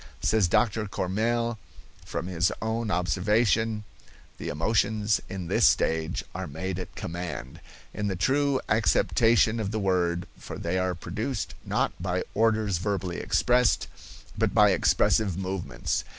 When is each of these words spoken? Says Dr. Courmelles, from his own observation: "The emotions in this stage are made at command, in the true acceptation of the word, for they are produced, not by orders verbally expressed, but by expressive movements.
Says 0.19 0.47
Dr. 0.47 0.87
Courmelles, 0.87 1.57
from 2.07 2.25
his 2.25 2.51
own 2.59 2.89
observation: 2.89 3.83
"The 4.39 4.47
emotions 4.49 5.21
in 5.29 5.45
this 5.45 5.67
stage 5.67 6.23
are 6.33 6.47
made 6.47 6.79
at 6.79 6.95
command, 6.95 7.59
in 7.93 8.07
the 8.07 8.15
true 8.15 8.59
acceptation 8.67 9.59
of 9.59 9.69
the 9.69 9.77
word, 9.79 10.25
for 10.39 10.57
they 10.57 10.79
are 10.79 10.95
produced, 10.95 11.53
not 11.63 11.93
by 12.01 12.23
orders 12.33 12.79
verbally 12.79 13.17
expressed, 13.17 13.87
but 14.35 14.55
by 14.55 14.71
expressive 14.71 15.37
movements. 15.37 16.03